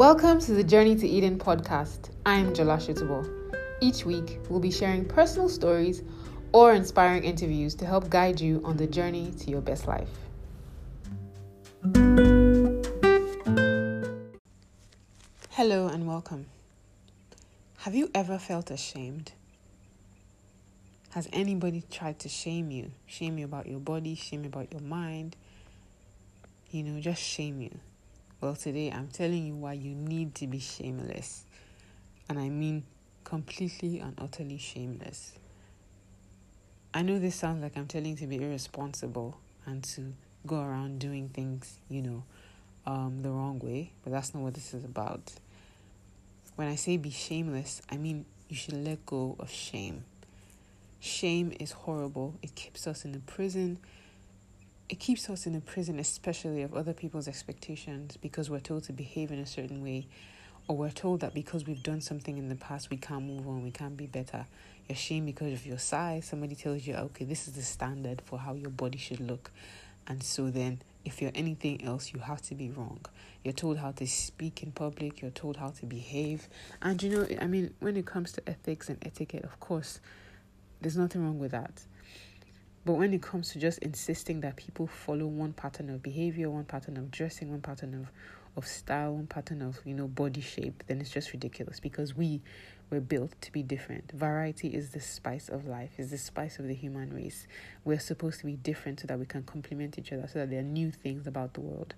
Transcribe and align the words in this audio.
Welcome 0.00 0.40
to 0.40 0.52
the 0.52 0.64
Journey 0.64 0.96
to 0.96 1.06
Eden 1.06 1.38
podcast. 1.38 2.08
I'm 2.24 2.54
Jola 2.54 2.78
Sotubo. 2.78 3.28
Each 3.82 4.06
week, 4.06 4.38
we'll 4.48 4.58
be 4.58 4.70
sharing 4.70 5.04
personal 5.04 5.46
stories 5.50 6.02
or 6.52 6.72
inspiring 6.72 7.22
interviews 7.22 7.74
to 7.74 7.84
help 7.84 8.08
guide 8.08 8.40
you 8.40 8.62
on 8.64 8.78
the 8.78 8.86
journey 8.86 9.30
to 9.32 9.50
your 9.50 9.60
best 9.60 9.86
life. 9.86 10.08
Hello 15.50 15.88
and 15.88 16.06
welcome. 16.06 16.46
Have 17.80 17.94
you 17.94 18.10
ever 18.14 18.38
felt 18.38 18.70
ashamed? 18.70 19.32
Has 21.10 21.28
anybody 21.30 21.84
tried 21.90 22.18
to 22.20 22.30
shame 22.30 22.70
you? 22.70 22.92
Shame 23.04 23.36
you 23.36 23.44
about 23.44 23.66
your 23.66 23.80
body, 23.80 24.14
shame 24.14 24.44
you 24.44 24.48
about 24.48 24.72
your 24.72 24.80
mind? 24.80 25.36
You 26.70 26.84
know, 26.84 27.02
just 27.02 27.20
shame 27.20 27.60
you. 27.60 27.80
Well, 28.40 28.56
today 28.56 28.90
I'm 28.90 29.08
telling 29.08 29.46
you 29.46 29.54
why 29.54 29.74
you 29.74 29.94
need 29.94 30.34
to 30.36 30.46
be 30.46 30.60
shameless. 30.60 31.44
And 32.26 32.38
I 32.38 32.48
mean 32.48 32.84
completely 33.22 33.98
and 33.98 34.14
utterly 34.18 34.56
shameless. 34.56 35.34
I 36.94 37.02
know 37.02 37.18
this 37.18 37.34
sounds 37.34 37.62
like 37.62 37.76
I'm 37.76 37.86
telling 37.86 38.12
you 38.12 38.16
to 38.16 38.26
be 38.26 38.36
irresponsible 38.36 39.38
and 39.66 39.84
to 39.84 40.14
go 40.46 40.58
around 40.58 41.00
doing 41.00 41.28
things, 41.28 41.80
you 41.90 42.00
know, 42.00 42.24
um, 42.86 43.20
the 43.20 43.28
wrong 43.28 43.58
way, 43.58 43.92
but 44.02 44.12
that's 44.12 44.32
not 44.32 44.42
what 44.42 44.54
this 44.54 44.72
is 44.72 44.84
about. 44.84 45.32
When 46.56 46.66
I 46.66 46.76
say 46.76 46.96
be 46.96 47.10
shameless, 47.10 47.82
I 47.90 47.98
mean 47.98 48.24
you 48.48 48.56
should 48.56 48.82
let 48.82 49.04
go 49.04 49.36
of 49.38 49.50
shame. 49.50 50.04
Shame 50.98 51.52
is 51.60 51.72
horrible. 51.72 52.36
It 52.40 52.54
keeps 52.54 52.86
us 52.86 53.04
in 53.04 53.14
a 53.14 53.18
prison 53.18 53.80
it 54.90 54.98
keeps 54.98 55.30
us 55.30 55.46
in 55.46 55.54
a 55.54 55.60
prison, 55.60 56.00
especially 56.00 56.62
of 56.62 56.74
other 56.74 56.92
people's 56.92 57.28
expectations, 57.28 58.16
because 58.16 58.50
we're 58.50 58.58
told 58.58 58.82
to 58.82 58.92
behave 58.92 59.30
in 59.30 59.38
a 59.38 59.46
certain 59.46 59.84
way, 59.84 60.08
or 60.66 60.76
we're 60.76 60.90
told 60.90 61.20
that 61.20 61.32
because 61.32 61.64
we've 61.64 61.82
done 61.84 62.00
something 62.00 62.36
in 62.36 62.48
the 62.48 62.56
past, 62.56 62.90
we 62.90 62.96
can't 62.96 63.22
move 63.22 63.46
on, 63.46 63.62
we 63.62 63.70
can't 63.70 63.96
be 63.96 64.08
better. 64.08 64.46
You're 64.88 64.96
ashamed 64.96 65.26
because 65.26 65.52
of 65.52 65.64
your 65.64 65.78
size. 65.78 66.24
Somebody 66.24 66.56
tells 66.56 66.88
you, 66.88 66.96
okay, 66.96 67.24
this 67.24 67.46
is 67.46 67.54
the 67.54 67.62
standard 67.62 68.20
for 68.24 68.40
how 68.40 68.54
your 68.54 68.70
body 68.70 68.98
should 68.98 69.20
look. 69.20 69.52
And 70.08 70.24
so 70.24 70.50
then, 70.50 70.80
if 71.04 71.22
you're 71.22 71.30
anything 71.36 71.84
else, 71.84 72.12
you 72.12 72.18
have 72.18 72.42
to 72.42 72.56
be 72.56 72.70
wrong. 72.70 72.98
You're 73.44 73.54
told 73.54 73.78
how 73.78 73.92
to 73.92 74.08
speak 74.08 74.60
in 74.64 74.72
public, 74.72 75.22
you're 75.22 75.30
told 75.30 75.56
how 75.58 75.70
to 75.70 75.86
behave. 75.86 76.48
And 76.82 77.00
you 77.00 77.10
know, 77.10 77.26
I 77.40 77.46
mean, 77.46 77.74
when 77.78 77.96
it 77.96 78.06
comes 78.06 78.32
to 78.32 78.48
ethics 78.48 78.88
and 78.88 78.98
etiquette, 79.06 79.44
of 79.44 79.60
course, 79.60 80.00
there's 80.80 80.96
nothing 80.96 81.22
wrong 81.22 81.38
with 81.38 81.52
that. 81.52 81.84
But 82.84 82.94
when 82.94 83.12
it 83.12 83.22
comes 83.22 83.50
to 83.50 83.58
just 83.58 83.78
insisting 83.80 84.40
that 84.40 84.56
people 84.56 84.86
follow 84.86 85.26
one 85.26 85.52
pattern 85.52 85.90
of 85.90 86.02
behavior, 86.02 86.48
one 86.48 86.64
pattern 86.64 86.96
of 86.96 87.10
dressing, 87.10 87.50
one 87.50 87.60
pattern 87.60 87.94
of, 87.94 88.10
of 88.56 88.66
style, 88.66 89.14
one 89.14 89.26
pattern 89.26 89.60
of, 89.60 89.78
you 89.84 89.94
know, 89.94 90.08
body 90.08 90.40
shape, 90.40 90.82
then 90.86 91.00
it's 91.00 91.10
just 91.10 91.32
ridiculous 91.32 91.78
because 91.78 92.16
we 92.16 92.40
were 92.88 93.00
built 93.00 93.32
to 93.42 93.52
be 93.52 93.62
different. 93.62 94.10
Variety 94.12 94.68
is 94.68 94.90
the 94.90 95.00
spice 95.00 95.48
of 95.48 95.66
life, 95.66 95.90
is 95.98 96.10
the 96.10 96.18
spice 96.18 96.58
of 96.58 96.66
the 96.66 96.74
human 96.74 97.12
race. 97.12 97.46
We're 97.84 98.00
supposed 98.00 98.40
to 98.40 98.46
be 98.46 98.56
different 98.56 99.00
so 99.00 99.06
that 99.08 99.18
we 99.18 99.26
can 99.26 99.42
complement 99.42 99.98
each 99.98 100.12
other, 100.12 100.26
so 100.26 100.40
that 100.40 100.50
there 100.50 100.60
are 100.60 100.62
new 100.62 100.90
things 100.90 101.26
about 101.26 101.54
the 101.54 101.60
world. 101.60 101.94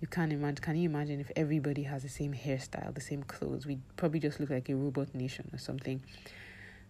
You 0.00 0.08
can't 0.08 0.32
imagine 0.32 0.56
can 0.56 0.76
you 0.76 0.88
imagine 0.88 1.20
if 1.20 1.30
everybody 1.36 1.84
has 1.84 2.02
the 2.02 2.08
same 2.08 2.34
hairstyle, 2.34 2.92
the 2.92 3.00
same 3.00 3.22
clothes? 3.22 3.66
We'd 3.66 3.80
probably 3.96 4.20
just 4.20 4.40
look 4.40 4.50
like 4.50 4.68
a 4.68 4.74
robot 4.74 5.14
nation 5.14 5.48
or 5.52 5.58
something. 5.58 6.02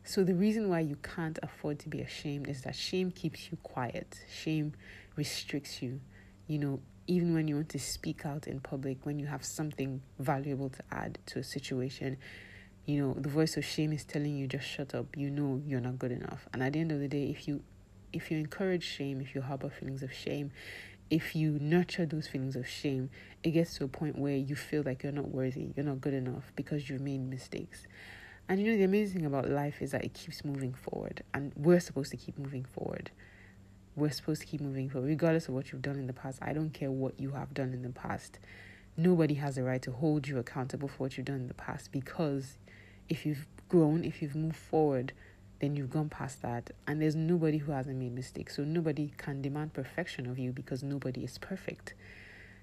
So, 0.07 0.23
the 0.23 0.35
reason 0.35 0.69
why 0.69 0.81
you 0.81 0.97
can't 0.97 1.39
afford 1.43 1.79
to 1.81 1.89
be 1.89 2.03
ashamed 2.03 2.47
is 2.47 2.61
that 2.63 2.77
shame 2.77 3.11
keeps 3.11 3.51
you 3.51 3.57
quiet, 3.63 4.19
shame 4.31 4.75
restricts 5.17 5.81
you. 5.81 6.01
You 6.47 6.59
know, 6.59 6.81
even 7.07 7.33
when 7.33 7.49
you 7.49 7.55
want 7.55 7.71
to 7.71 7.79
speak 7.79 8.27
out 8.27 8.47
in 8.47 8.61
public, 8.61 9.07
when 9.07 9.19
you 9.19 9.25
have 9.25 9.43
something 9.43 10.03
valuable 10.19 10.69
to 10.69 10.83
add 10.91 11.19
to 11.27 11.39
a 11.39 11.43
situation, 11.43 12.19
you 12.85 13.01
know, 13.01 13.15
the 13.15 13.31
voice 13.31 13.57
of 13.57 13.65
shame 13.65 13.95
is 13.95 14.05
telling 14.05 14.37
you 14.37 14.47
just 14.47 14.67
shut 14.67 14.95
up. 14.95 15.07
You 15.17 15.31
know 15.31 15.63
you're 15.65 15.81
not 15.81 15.99
good 15.99 16.13
enough. 16.13 16.47
And 16.53 16.63
at 16.63 16.75
the 16.75 16.81
end 16.81 16.93
of 16.93 17.01
the 17.01 17.09
day, 17.09 17.31
if 17.31 17.49
you 17.49 17.63
if 18.13 18.31
you 18.31 18.37
encourage 18.37 18.85
shame, 18.85 19.23
if 19.23 19.35
you 19.35 19.41
harbor 19.41 19.71
feelings 19.71 20.03
of 20.03 20.13
shame, 20.13 20.53
if 21.09 21.35
you 21.35 21.59
nurture 21.63 22.05
those 22.05 22.29
feelings 22.29 22.57
of 22.57 22.69
shame, 22.69 23.09
it 23.43 23.53
gets 23.53 23.79
to 23.79 23.85
a 23.85 23.89
point 23.89 24.19
where 24.19 24.37
you 24.37 24.55
feel 24.55 24.83
like 24.85 25.03
you're 25.03 25.13
not 25.13 25.31
worthy, 25.31 25.73
you're 25.75 25.87
not 25.87 26.03
good 26.03 26.15
enough 26.15 26.53
because 26.57 26.91
you've 26.91 27.01
made 27.01 27.23
mistakes. 27.23 27.87
And 28.49 28.61
you 28.61 28.71
know, 28.73 28.77
the 28.77 28.85
amazing 28.85 29.21
thing 29.21 29.27
about 29.27 29.49
life 29.49 29.81
is 29.81 29.93
that 29.93 30.05
it 30.05 30.13
keeps 30.13 30.45
moving 30.45 30.75
forward, 30.75 31.23
and 31.33 31.53
we're 31.57 31.81
supposed 31.81 32.11
to 32.11 32.17
keep 32.17 32.39
moving 32.39 32.65
forward. 32.65 33.11
We're 33.97 34.11
supposed 34.11 34.43
to 34.43 34.47
keep 34.47 34.61
moving 34.61 34.91
forward, 34.91 35.09
regardless 35.09 35.49
of 35.49 35.55
what 35.55 35.73
you've 35.73 35.83
done 35.83 35.97
in 35.97 36.07
the 36.07 36.13
past. 36.13 36.41
I 36.43 36.53
don't 36.53 36.71
care 36.71 36.91
what 36.91 37.19
you 37.19 37.31
have 37.31 37.55
done 37.55 37.73
in 37.73 37.83
the 37.83 37.91
past. 37.91 38.39
Nobody 38.97 39.35
has 39.35 39.55
the 39.55 39.63
right 39.63 39.81
to 39.83 39.93
hold 39.93 40.29
you 40.29 40.39
accountable 40.39 40.89
for 40.89 40.97
what 41.05 41.17
you've 41.17 41.27
done 41.27 41.37
in 41.37 41.49
the 41.49 41.55
past 41.55 41.91
because 41.91 42.59
if 43.09 43.25
you've 43.25 43.47
grown, 43.69 44.05
if 44.05 44.21
you've 44.21 44.37
moved 44.37 44.57
forward, 44.57 45.13
then 45.61 45.75
you've 45.75 45.91
gone 45.91 46.09
past 46.09 46.43
that. 46.43 46.71
And 46.87 47.01
there's 47.01 47.17
nobody 47.17 47.59
who 47.59 47.73
hasn't 47.73 47.97
made 47.97 48.15
mistakes. 48.15 48.57
So 48.57 48.65
nobody 48.65 49.13
can 49.17 49.43
demand 49.43 49.73
perfection 49.73 50.27
of 50.27 50.39
you 50.39 50.53
because 50.53 50.83
nobody 50.83 51.25
is 51.25 51.39
perfect. 51.39 51.95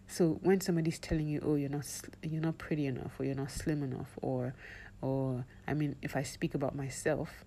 So 0.07 0.39
when 0.41 0.59
somebody's 0.61 0.99
telling 0.99 1.27
you, 1.27 1.41
"Oh, 1.43 1.55
you're 1.55 1.69
not 1.69 1.87
you're 2.21 2.41
not 2.41 2.57
pretty 2.57 2.85
enough, 2.85 3.19
or 3.19 3.25
you're 3.25 3.35
not 3.35 3.51
slim 3.51 3.81
enough, 3.81 4.11
or 4.21 4.53
or 5.01 5.45
I 5.67 5.73
mean, 5.73 5.95
if 6.01 6.15
I 6.15 6.23
speak 6.23 6.55
about 6.55 6.75
myself, 6.75 7.43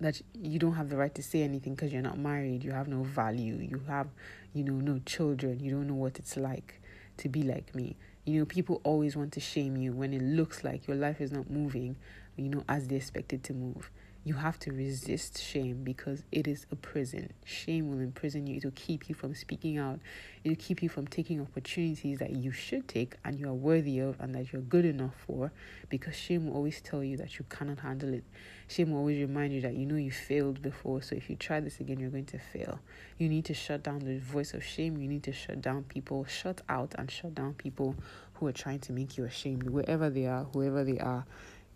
that 0.00 0.20
you 0.34 0.58
don't 0.58 0.74
have 0.74 0.90
the 0.90 0.96
right 0.96 1.14
to 1.14 1.22
say 1.22 1.42
anything 1.42 1.74
because 1.74 1.92
you're 1.92 2.02
not 2.02 2.18
married, 2.18 2.62
you 2.62 2.72
have 2.72 2.88
no 2.88 3.02
value, 3.02 3.54
you 3.54 3.82
have, 3.88 4.08
you 4.52 4.62
know, 4.62 4.74
no 4.74 5.00
children, 5.06 5.60
you 5.60 5.70
don't 5.70 5.86
know 5.86 5.94
what 5.94 6.18
it's 6.18 6.36
like 6.36 6.80
to 7.18 7.28
be 7.28 7.42
like 7.42 7.74
me. 7.74 7.96
You 8.24 8.40
know, 8.40 8.44
people 8.44 8.80
always 8.84 9.16
want 9.16 9.32
to 9.34 9.40
shame 9.40 9.76
you 9.76 9.92
when 9.92 10.12
it 10.12 10.22
looks 10.22 10.64
like 10.64 10.86
your 10.86 10.96
life 10.96 11.20
is 11.20 11.32
not 11.32 11.50
moving, 11.50 11.96
you 12.36 12.48
know, 12.48 12.64
as 12.68 12.88
they 12.88 12.96
expect 12.96 13.32
it 13.32 13.42
to 13.44 13.54
move. 13.54 13.90
You 14.26 14.34
have 14.34 14.58
to 14.58 14.72
resist 14.72 15.40
shame 15.40 15.84
because 15.84 16.24
it 16.32 16.48
is 16.48 16.66
a 16.72 16.74
prison. 16.74 17.32
Shame 17.44 17.88
will 17.88 18.00
imprison 18.00 18.48
you. 18.48 18.56
It 18.56 18.64
will 18.64 18.72
keep 18.74 19.08
you 19.08 19.14
from 19.14 19.36
speaking 19.36 19.78
out. 19.78 20.00
It 20.42 20.48
will 20.48 20.56
keep 20.56 20.82
you 20.82 20.88
from 20.88 21.06
taking 21.06 21.40
opportunities 21.40 22.18
that 22.18 22.34
you 22.34 22.50
should 22.50 22.88
take 22.88 23.14
and 23.24 23.38
you 23.38 23.48
are 23.48 23.54
worthy 23.54 24.00
of 24.00 24.18
and 24.18 24.34
that 24.34 24.52
you're 24.52 24.62
good 24.62 24.84
enough 24.84 25.14
for 25.24 25.52
because 25.90 26.16
shame 26.16 26.46
will 26.46 26.56
always 26.56 26.80
tell 26.80 27.04
you 27.04 27.16
that 27.18 27.38
you 27.38 27.44
cannot 27.48 27.78
handle 27.78 28.12
it. 28.12 28.24
Shame 28.66 28.90
will 28.90 28.98
always 28.98 29.20
remind 29.20 29.52
you 29.52 29.60
that 29.60 29.76
you 29.76 29.86
know 29.86 29.94
you 29.94 30.10
failed 30.10 30.60
before. 30.60 31.02
So 31.02 31.14
if 31.14 31.30
you 31.30 31.36
try 31.36 31.60
this 31.60 31.78
again, 31.78 32.00
you're 32.00 32.10
going 32.10 32.26
to 32.26 32.38
fail. 32.40 32.80
You 33.18 33.28
need 33.28 33.44
to 33.44 33.54
shut 33.54 33.84
down 33.84 34.00
the 34.00 34.18
voice 34.18 34.54
of 34.54 34.64
shame. 34.64 34.96
You 34.96 35.06
need 35.06 35.22
to 35.22 35.32
shut 35.32 35.60
down 35.60 35.84
people, 35.84 36.24
shut 36.24 36.62
out 36.68 36.96
and 36.98 37.08
shut 37.08 37.36
down 37.36 37.54
people 37.54 37.94
who 38.34 38.48
are 38.48 38.52
trying 38.52 38.80
to 38.80 38.92
make 38.92 39.16
you 39.16 39.24
ashamed, 39.24 39.70
wherever 39.70 40.10
they 40.10 40.26
are, 40.26 40.48
whoever 40.52 40.82
they 40.82 40.98
are. 40.98 41.26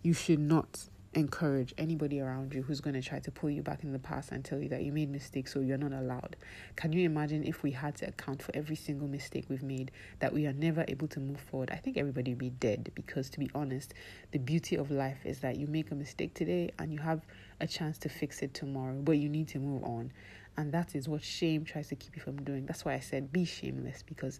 You 0.03 0.11
should 0.13 0.39
not 0.39 0.89
encourage 1.13 1.73
anybody 1.77 2.21
around 2.21 2.53
you 2.53 2.61
who's 2.61 2.79
going 2.79 2.93
to 2.93 3.01
try 3.01 3.19
to 3.19 3.31
pull 3.31 3.49
you 3.49 3.61
back 3.61 3.83
in 3.83 3.91
the 3.91 3.99
past 3.99 4.31
and 4.31 4.45
tell 4.45 4.59
you 4.59 4.69
that 4.69 4.83
you 4.83 4.93
made 4.93 5.09
mistakes 5.09 5.53
so 5.53 5.59
you're 5.59 5.77
not 5.77 5.91
allowed. 5.91 6.37
Can 6.77 6.93
you 6.93 7.05
imagine 7.05 7.43
if 7.43 7.63
we 7.63 7.71
had 7.71 7.95
to 7.95 8.07
account 8.07 8.41
for 8.41 8.55
every 8.55 8.77
single 8.77 9.09
mistake 9.09 9.45
we've 9.49 9.63
made 9.63 9.91
that 10.19 10.33
we 10.33 10.45
are 10.47 10.53
never 10.53 10.85
able 10.87 11.09
to 11.09 11.19
move 11.19 11.41
forward? 11.41 11.69
I 11.69 11.75
think 11.75 11.97
everybody 11.97 12.31
would 12.31 12.39
be 12.39 12.51
dead 12.51 12.91
because 12.95 13.29
to 13.31 13.39
be 13.39 13.51
honest, 13.53 13.93
the 14.31 14.39
beauty 14.39 14.77
of 14.77 14.89
life 14.89 15.25
is 15.25 15.39
that 15.39 15.57
you 15.57 15.67
make 15.67 15.91
a 15.91 15.95
mistake 15.95 16.33
today 16.33 16.71
and 16.79 16.93
you 16.93 16.99
have 16.99 17.25
a 17.59 17.67
chance 17.67 17.97
to 17.99 18.09
fix 18.09 18.41
it 18.41 18.53
tomorrow, 18.53 18.95
but 19.01 19.17
you 19.17 19.27
need 19.27 19.49
to 19.49 19.59
move 19.59 19.83
on. 19.83 20.13
And 20.55 20.71
that 20.71 20.95
is 20.95 21.09
what 21.09 21.23
shame 21.23 21.65
tries 21.65 21.89
to 21.89 21.95
keep 21.95 22.15
you 22.15 22.21
from 22.21 22.41
doing. 22.43 22.65
That's 22.65 22.85
why 22.85 22.93
I 22.93 22.99
said 22.99 23.33
be 23.33 23.43
shameless 23.43 24.01
because 24.03 24.39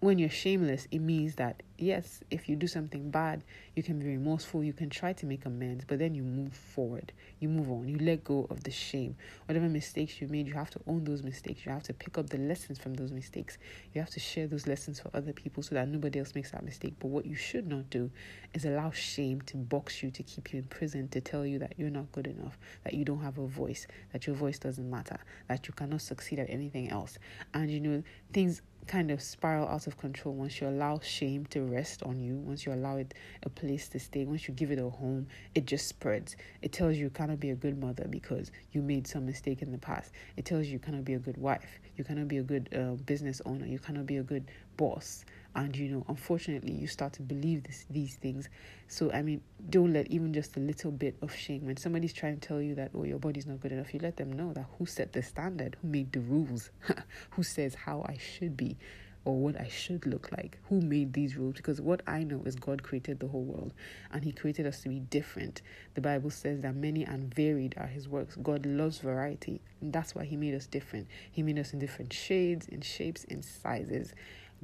when 0.00 0.18
you're 0.18 0.30
shameless, 0.30 0.86
it 0.90 1.00
means 1.00 1.34
that 1.34 1.62
yes, 1.78 2.20
if 2.30 2.48
you 2.48 2.56
do 2.56 2.66
something 2.66 3.10
bad, 3.10 3.44
you 3.74 3.82
can 3.82 3.98
be 3.98 4.06
remorseful, 4.06 4.64
you 4.64 4.72
can 4.72 4.90
try 4.90 5.12
to 5.12 5.26
make 5.26 5.46
amends, 5.46 5.84
but 5.86 5.98
then 5.98 6.14
you 6.14 6.22
move 6.22 6.52
forward, 6.52 7.12
you 7.38 7.48
move 7.48 7.70
on, 7.70 7.88
you 7.88 7.98
let 7.98 8.24
go 8.24 8.46
of 8.50 8.64
the 8.64 8.70
shame. 8.70 9.16
Whatever 9.46 9.68
mistakes 9.68 10.20
you 10.20 10.28
made, 10.28 10.48
you 10.48 10.54
have 10.54 10.70
to 10.70 10.80
own 10.86 11.04
those 11.04 11.22
mistakes. 11.22 11.64
You 11.64 11.72
have 11.72 11.84
to 11.84 11.94
pick 11.94 12.18
up 12.18 12.28
the 12.28 12.38
lessons 12.38 12.78
from 12.78 12.94
those 12.94 13.12
mistakes. 13.12 13.58
You 13.94 14.00
have 14.00 14.10
to 14.10 14.20
share 14.20 14.46
those 14.46 14.66
lessons 14.66 15.00
for 15.00 15.10
other 15.14 15.32
people 15.32 15.62
so 15.62 15.74
that 15.76 15.88
nobody 15.88 16.18
else 16.18 16.34
makes 16.34 16.50
that 16.50 16.64
mistake. 16.64 16.94
But 16.98 17.08
what 17.08 17.26
you 17.26 17.36
should 17.36 17.66
not 17.66 17.88
do 17.90 18.10
is 18.54 18.64
allow 18.64 18.90
shame 18.90 19.40
to 19.42 19.56
box 19.56 20.02
you, 20.02 20.10
to 20.10 20.22
keep 20.22 20.52
you 20.52 20.58
in 20.58 20.64
prison, 20.64 21.08
to 21.08 21.20
tell 21.20 21.46
you 21.46 21.60
that 21.60 21.74
you're 21.76 21.90
not 21.90 22.10
good 22.12 22.26
enough, 22.26 22.58
that 22.84 22.94
you 22.94 23.04
don't 23.04 23.22
have 23.22 23.38
a 23.38 23.46
voice, 23.46 23.86
that 24.12 24.26
your 24.26 24.34
voice 24.34 24.58
doesn't 24.58 24.90
matter, 24.90 25.18
that 25.48 25.68
you 25.68 25.74
cannot 25.74 26.02
succeed 26.02 26.38
at 26.40 26.50
anything 26.50 26.90
else. 26.90 27.18
And 27.54 27.70
you 27.70 27.80
know, 27.80 28.02
things 28.32 28.62
kind 28.88 29.10
of 29.10 29.20
spiral 29.22 29.68
out 29.68 29.86
of 29.86 29.98
control 29.98 30.34
once 30.34 30.60
you 30.60 30.66
allow 30.66 30.98
shame 31.00 31.44
to 31.46 31.60
rest 31.68 32.02
on 32.02 32.20
you, 32.20 32.36
once 32.36 32.66
you 32.66 32.72
allow 32.72 32.96
it 32.96 33.14
a 33.42 33.48
place 33.48 33.88
to 33.88 33.98
stay, 33.98 34.24
once 34.24 34.48
you 34.48 34.54
give 34.54 34.70
it 34.70 34.78
a 34.78 34.88
home, 34.88 35.26
it 35.54 35.66
just 35.66 35.88
spreads. 35.88 36.36
It 36.62 36.72
tells 36.72 36.96
you 36.96 37.04
you 37.04 37.10
cannot 37.10 37.40
be 37.40 37.50
a 37.50 37.54
good 37.54 37.78
mother 37.78 38.06
because 38.08 38.50
you 38.72 38.82
made 38.82 39.06
some 39.06 39.26
mistake 39.26 39.62
in 39.62 39.72
the 39.72 39.78
past. 39.78 40.12
It 40.36 40.44
tells 40.44 40.66
you 40.66 40.72
you 40.72 40.78
cannot 40.78 41.04
be 41.04 41.14
a 41.14 41.18
good 41.18 41.36
wife, 41.36 41.80
you 41.96 42.04
cannot 42.04 42.28
be 42.28 42.38
a 42.38 42.42
good 42.42 42.68
uh, 42.74 42.94
business 43.04 43.40
owner, 43.46 43.66
you 43.66 43.78
cannot 43.78 44.06
be 44.06 44.16
a 44.16 44.22
good 44.22 44.44
boss. 44.76 45.24
And 45.54 45.74
you 45.74 45.88
know 45.88 46.04
unfortunately 46.08 46.72
you 46.72 46.86
start 46.86 47.14
to 47.14 47.22
believe 47.22 47.64
this 47.64 47.86
these 47.90 48.16
things. 48.16 48.48
So 48.86 49.10
i 49.12 49.22
mean 49.22 49.40
don't 49.70 49.92
let 49.92 50.06
even 50.10 50.32
just 50.32 50.56
a 50.56 50.60
little 50.60 50.90
bit 50.90 51.16
of 51.20 51.34
shame 51.34 51.66
when 51.66 51.76
somebody's 51.76 52.12
trying 52.12 52.38
to 52.38 52.48
tell 52.48 52.60
you 52.60 52.74
that 52.76 52.90
oh 52.94 53.04
your 53.04 53.18
body's 53.18 53.46
not 53.46 53.60
good 53.60 53.72
enough 53.72 53.92
you 53.92 54.00
let 54.00 54.16
them 54.16 54.32
know 54.32 54.52
that 54.54 54.66
who 54.78 54.86
set 54.86 55.12
the 55.12 55.22
standard 55.22 55.76
who 55.82 55.88
made 55.88 56.12
the 56.12 56.20
rules 56.20 56.70
who 57.30 57.42
says 57.42 57.74
how 57.74 58.04
i 58.08 58.16
should 58.16 58.56
be 58.56 58.76
or 59.24 59.36
what 59.36 59.60
I 59.60 59.68
should 59.68 60.06
look 60.06 60.30
like. 60.32 60.58
Who 60.68 60.80
made 60.80 61.12
these 61.12 61.36
rules? 61.36 61.56
Because 61.56 61.80
what 61.80 62.02
I 62.06 62.24
know 62.24 62.42
is 62.44 62.54
God 62.54 62.82
created 62.82 63.20
the 63.20 63.28
whole 63.28 63.44
world 63.44 63.74
and 64.12 64.24
He 64.24 64.32
created 64.32 64.66
us 64.66 64.80
to 64.82 64.88
be 64.88 65.00
different. 65.00 65.62
The 65.94 66.00
Bible 66.00 66.30
says 66.30 66.60
that 66.62 66.74
many 66.74 67.04
and 67.04 67.32
varied 67.34 67.74
are 67.76 67.86
His 67.86 68.08
works. 68.08 68.36
God 68.36 68.64
loves 68.64 68.98
variety, 68.98 69.60
and 69.80 69.92
that's 69.92 70.14
why 70.14 70.24
He 70.24 70.36
made 70.36 70.54
us 70.54 70.66
different. 70.66 71.08
He 71.30 71.42
made 71.42 71.58
us 71.58 71.72
in 71.72 71.78
different 71.78 72.12
shades, 72.12 72.68
in 72.68 72.80
shapes, 72.80 73.24
in 73.24 73.42
sizes. 73.42 74.14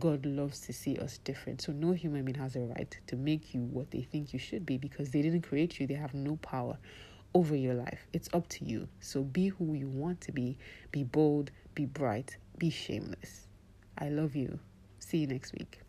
God 0.00 0.26
loves 0.26 0.60
to 0.60 0.72
see 0.72 0.96
us 0.98 1.18
different. 1.18 1.62
So 1.62 1.72
no 1.72 1.92
human 1.92 2.24
being 2.24 2.38
has 2.38 2.56
a 2.56 2.60
right 2.60 2.98
to 3.06 3.16
make 3.16 3.54
you 3.54 3.60
what 3.60 3.90
they 3.90 4.02
think 4.02 4.32
you 4.32 4.38
should 4.38 4.66
be 4.66 4.76
because 4.76 5.10
they 5.10 5.22
didn't 5.22 5.42
create 5.42 5.78
you. 5.78 5.86
They 5.86 5.94
have 5.94 6.14
no 6.14 6.36
power 6.36 6.78
over 7.34 7.54
your 7.54 7.74
life. 7.74 8.06
It's 8.12 8.28
up 8.32 8.48
to 8.48 8.64
you. 8.64 8.88
So 9.00 9.22
be 9.22 9.48
who 9.48 9.74
you 9.74 9.88
want 9.88 10.20
to 10.22 10.32
be. 10.32 10.58
Be 10.90 11.04
bold, 11.04 11.50
be 11.74 11.84
bright, 11.86 12.36
be 12.58 12.70
shameless. 12.70 13.43
I 13.98 14.08
love 14.08 14.34
you. 14.34 14.58
See 14.98 15.18
you 15.18 15.26
next 15.26 15.52
week. 15.52 15.83